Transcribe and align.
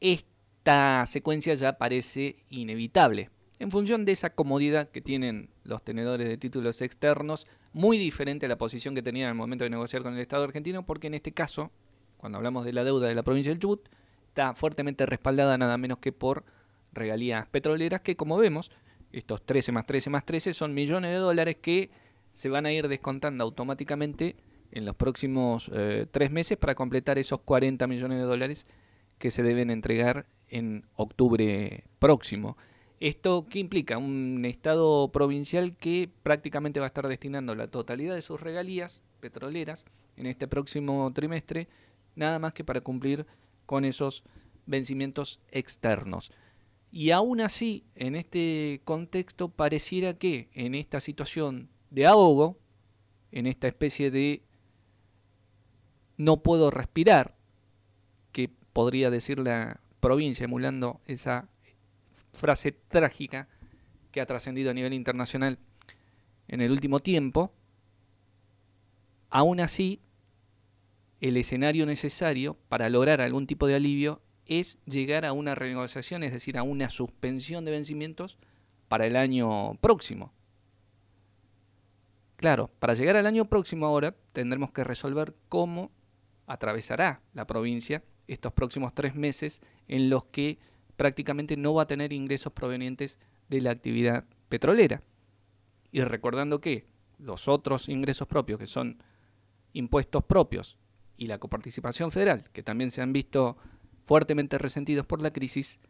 esta 0.00 1.04
secuencia 1.06 1.54
ya 1.54 1.78
parece 1.78 2.44
inevitable, 2.50 3.30
en 3.58 3.70
función 3.70 4.04
de 4.04 4.12
esa 4.12 4.30
comodidad 4.30 4.90
que 4.90 5.00
tienen 5.00 5.50
los 5.62 5.82
tenedores 5.84 6.28
de 6.28 6.36
títulos 6.36 6.82
externos, 6.82 7.46
muy 7.72 7.98
diferente 7.98 8.46
a 8.46 8.48
la 8.48 8.58
posición 8.58 8.94
que 8.94 9.02
tenían 9.02 9.28
al 9.28 9.34
momento 9.34 9.64
de 9.64 9.70
negociar 9.70 10.02
con 10.02 10.14
el 10.14 10.20
Estado 10.20 10.44
argentino, 10.44 10.84
porque 10.84 11.06
en 11.06 11.14
este 11.14 11.32
caso, 11.32 11.70
cuando 12.16 12.38
hablamos 12.38 12.64
de 12.64 12.72
la 12.72 12.84
deuda 12.84 13.08
de 13.08 13.14
la 13.14 13.22
provincia 13.22 13.50
del 13.52 13.60
Chubut, 13.60 13.88
está 14.28 14.54
fuertemente 14.54 15.06
respaldada 15.06 15.56
nada 15.56 15.78
menos 15.78 15.98
que 15.98 16.12
por 16.12 16.44
regalías 16.92 17.46
petroleras 17.48 18.00
que, 18.00 18.16
como 18.16 18.36
vemos, 18.36 18.70
estos 19.12 19.44
13 19.46 19.72
más 19.72 19.86
13 19.86 20.10
más 20.10 20.24
13 20.26 20.54
son 20.54 20.74
millones 20.74 21.12
de 21.12 21.18
dólares 21.18 21.56
que 21.60 21.90
se 22.34 22.50
van 22.50 22.66
a 22.66 22.72
ir 22.72 22.88
descontando 22.88 23.44
automáticamente 23.44 24.36
en 24.72 24.84
los 24.84 24.96
próximos 24.96 25.70
eh, 25.72 26.06
tres 26.10 26.30
meses 26.30 26.58
para 26.58 26.74
completar 26.74 27.16
esos 27.16 27.40
40 27.40 27.86
millones 27.86 28.18
de 28.18 28.24
dólares 28.24 28.66
que 29.18 29.30
se 29.30 29.44
deben 29.44 29.70
entregar 29.70 30.26
en 30.48 30.84
octubre 30.96 31.84
próximo. 32.00 32.56
¿Esto 32.98 33.46
qué 33.48 33.60
implica? 33.60 33.98
Un 33.98 34.44
Estado 34.44 35.10
provincial 35.12 35.76
que 35.76 36.10
prácticamente 36.22 36.80
va 36.80 36.86
a 36.86 36.88
estar 36.88 37.06
destinando 37.06 37.54
la 37.54 37.68
totalidad 37.68 38.16
de 38.16 38.22
sus 38.22 38.40
regalías 38.40 39.02
petroleras 39.20 39.86
en 40.16 40.26
este 40.26 40.48
próximo 40.48 41.12
trimestre, 41.12 41.68
nada 42.16 42.40
más 42.40 42.52
que 42.52 42.64
para 42.64 42.80
cumplir 42.80 43.26
con 43.66 43.84
esos 43.84 44.24
vencimientos 44.66 45.40
externos. 45.52 46.32
Y 46.90 47.10
aún 47.10 47.40
así, 47.40 47.84
en 47.94 48.16
este 48.16 48.80
contexto, 48.84 49.48
pareciera 49.48 50.14
que 50.14 50.48
en 50.52 50.74
esta 50.74 51.00
situación 51.00 51.68
de 51.94 52.06
ahogo, 52.06 52.58
en 53.30 53.46
esta 53.46 53.68
especie 53.68 54.10
de 54.10 54.42
no 56.16 56.42
puedo 56.42 56.70
respirar, 56.70 57.36
que 58.32 58.50
podría 58.72 59.10
decir 59.10 59.38
la 59.38 59.80
provincia, 60.00 60.44
emulando 60.44 61.00
esa 61.06 61.48
frase 62.32 62.72
trágica 62.72 63.48
que 64.10 64.20
ha 64.20 64.26
trascendido 64.26 64.70
a 64.70 64.74
nivel 64.74 64.92
internacional 64.92 65.58
en 66.48 66.60
el 66.60 66.72
último 66.72 67.00
tiempo, 67.00 67.52
aún 69.30 69.60
así, 69.60 70.00
el 71.20 71.36
escenario 71.36 71.86
necesario 71.86 72.58
para 72.68 72.88
lograr 72.88 73.20
algún 73.20 73.46
tipo 73.46 73.66
de 73.66 73.76
alivio 73.76 74.20
es 74.46 74.78
llegar 74.84 75.24
a 75.24 75.32
una 75.32 75.54
renegociación, 75.54 76.22
es 76.22 76.32
decir, 76.32 76.58
a 76.58 76.64
una 76.64 76.90
suspensión 76.90 77.64
de 77.64 77.70
vencimientos 77.70 78.36
para 78.88 79.06
el 79.06 79.16
año 79.16 79.76
próximo. 79.80 80.33
Claro, 82.36 82.70
para 82.78 82.94
llegar 82.94 83.16
al 83.16 83.26
año 83.26 83.46
próximo 83.46 83.86
ahora 83.86 84.14
tendremos 84.32 84.72
que 84.72 84.84
resolver 84.84 85.34
cómo 85.48 85.90
atravesará 86.46 87.20
la 87.32 87.46
provincia 87.46 88.02
estos 88.26 88.52
próximos 88.52 88.94
tres 88.94 89.14
meses 89.14 89.62
en 89.88 90.10
los 90.10 90.24
que 90.24 90.58
prácticamente 90.96 91.56
no 91.56 91.74
va 91.74 91.82
a 91.82 91.86
tener 91.86 92.12
ingresos 92.12 92.52
provenientes 92.52 93.18
de 93.48 93.60
la 93.60 93.70
actividad 93.70 94.24
petrolera. 94.48 95.02
Y 95.92 96.00
recordando 96.02 96.60
que 96.60 96.86
los 97.18 97.48
otros 97.48 97.88
ingresos 97.88 98.26
propios, 98.26 98.58
que 98.58 98.66
son 98.66 99.02
impuestos 99.72 100.24
propios 100.24 100.78
y 101.16 101.26
la 101.26 101.38
coparticipación 101.38 102.10
federal, 102.10 102.50
que 102.52 102.62
también 102.62 102.90
se 102.90 103.02
han 103.02 103.12
visto 103.12 103.56
fuertemente 104.02 104.58
resentidos 104.58 105.06
por 105.06 105.22
la 105.22 105.32
crisis, 105.32 105.80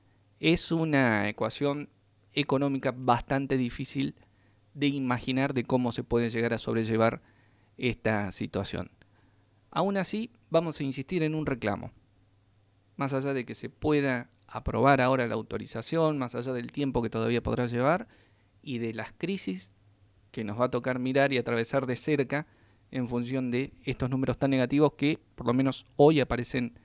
es 0.40 0.72
una 0.72 1.28
ecuación 1.28 1.88
económica 2.32 2.92
bastante 2.94 3.56
difícil 3.56 4.14
de 4.74 4.88
imaginar 4.88 5.54
de 5.54 5.64
cómo 5.64 5.92
se 5.92 6.04
puede 6.04 6.30
llegar 6.30 6.52
a 6.52 6.58
sobrellevar 6.58 7.22
esta 7.76 8.30
situación. 8.32 8.90
Aún 9.70 9.96
así, 9.96 10.30
vamos 10.50 10.78
a 10.78 10.84
insistir 10.84 11.22
en 11.22 11.34
un 11.34 11.46
reclamo. 11.46 11.92
Más 12.96 13.12
allá 13.12 13.32
de 13.34 13.44
que 13.44 13.54
se 13.54 13.70
pueda 13.70 14.30
aprobar 14.46 15.00
ahora 15.00 15.26
la 15.26 15.34
autorización, 15.34 16.18
más 16.18 16.34
allá 16.34 16.52
del 16.52 16.70
tiempo 16.70 17.02
que 17.02 17.10
todavía 17.10 17.42
podrá 17.42 17.66
llevar 17.66 18.06
y 18.62 18.78
de 18.78 18.94
las 18.94 19.12
crisis 19.12 19.70
que 20.30 20.44
nos 20.44 20.60
va 20.60 20.66
a 20.66 20.70
tocar 20.70 20.98
mirar 20.98 21.32
y 21.32 21.38
atravesar 21.38 21.86
de 21.86 21.96
cerca 21.96 22.46
en 22.90 23.08
función 23.08 23.50
de 23.50 23.72
estos 23.84 24.10
números 24.10 24.38
tan 24.38 24.50
negativos 24.50 24.92
que 24.94 25.18
por 25.34 25.46
lo 25.46 25.54
menos 25.54 25.86
hoy 25.96 26.20
aparecen 26.20 26.78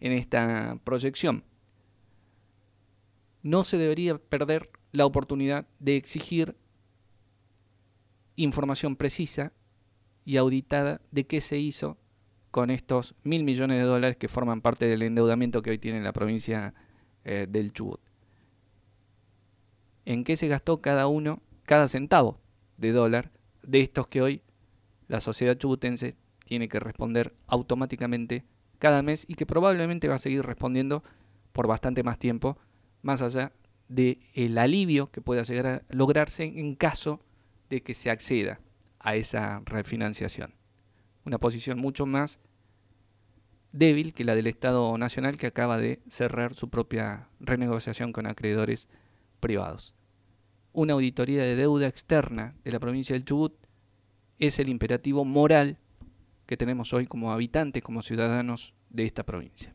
en 0.00 0.12
esta 0.12 0.78
proyección. 0.84 1.44
No 3.42 3.62
se 3.62 3.78
debería 3.78 4.18
perder 4.18 4.70
la 4.90 5.06
oportunidad 5.06 5.66
de 5.78 5.96
exigir 5.96 6.56
información 8.36 8.96
precisa 8.96 9.52
y 10.24 10.36
auditada 10.36 11.00
de 11.10 11.26
qué 11.26 11.40
se 11.40 11.58
hizo 11.58 11.98
con 12.50 12.70
estos 12.70 13.14
mil 13.24 13.44
millones 13.44 13.78
de 13.78 13.84
dólares 13.84 14.16
que 14.16 14.28
forman 14.28 14.60
parte 14.60 14.86
del 14.86 15.02
endeudamiento 15.02 15.62
que 15.62 15.70
hoy 15.70 15.78
tiene 15.78 16.00
la 16.00 16.12
provincia 16.12 16.74
eh, 17.24 17.46
del 17.48 17.72
Chubut. 17.72 18.00
¿En 20.04 20.24
qué 20.24 20.36
se 20.36 20.48
gastó 20.48 20.80
cada 20.80 21.06
uno, 21.06 21.42
cada 21.64 21.88
centavo 21.88 22.40
de 22.76 22.92
dólar 22.92 23.32
de 23.62 23.80
estos 23.80 24.06
que 24.08 24.22
hoy 24.22 24.42
la 25.08 25.20
sociedad 25.20 25.56
chubutense 25.56 26.16
tiene 26.44 26.68
que 26.68 26.80
responder 26.80 27.34
automáticamente 27.46 28.44
cada 28.78 29.02
mes 29.02 29.24
y 29.28 29.34
que 29.34 29.46
probablemente 29.46 30.08
va 30.08 30.16
a 30.16 30.18
seguir 30.18 30.44
respondiendo 30.44 31.02
por 31.52 31.66
bastante 31.66 32.02
más 32.02 32.18
tiempo, 32.18 32.58
más 33.02 33.22
allá 33.22 33.52
del 33.88 34.18
el 34.34 34.58
alivio 34.58 35.10
que 35.10 35.20
pueda 35.20 35.42
llegar 35.42 35.66
a 35.66 35.82
lograrse 35.88 36.44
en 36.44 36.74
caso 36.74 37.20
de 37.70 37.82
que 37.82 37.94
se 37.94 38.10
acceda 38.10 38.60
a 38.98 39.16
esa 39.16 39.62
refinanciación. 39.64 40.54
Una 41.24 41.38
posición 41.38 41.78
mucho 41.78 42.06
más 42.06 42.38
débil 43.72 44.14
que 44.14 44.24
la 44.24 44.34
del 44.34 44.46
Estado 44.46 44.96
Nacional 44.98 45.36
que 45.36 45.46
acaba 45.46 45.78
de 45.78 46.00
cerrar 46.08 46.54
su 46.54 46.70
propia 46.70 47.28
renegociación 47.40 48.12
con 48.12 48.26
acreedores 48.26 48.88
privados. 49.40 49.94
Una 50.72 50.94
auditoría 50.94 51.42
de 51.42 51.56
deuda 51.56 51.88
externa 51.88 52.54
de 52.64 52.72
la 52.72 52.80
provincia 52.80 53.14
del 53.14 53.24
Chubut 53.24 53.54
es 54.38 54.58
el 54.58 54.68
imperativo 54.68 55.24
moral 55.24 55.78
que 56.46 56.56
tenemos 56.56 56.92
hoy 56.92 57.06
como 57.06 57.32
habitantes, 57.32 57.82
como 57.82 58.02
ciudadanos 58.02 58.74
de 58.90 59.06
esta 59.06 59.24
provincia. 59.24 59.74